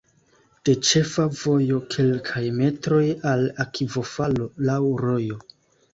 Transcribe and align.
De 0.67 0.73
ĉefa 0.91 1.25
vojo 1.41 1.77
kelkaj 1.95 2.43
metroj 2.61 3.03
al 3.35 3.47
akvofalo 3.65 4.49
laŭ 4.71 4.83
rojo. 5.07 5.43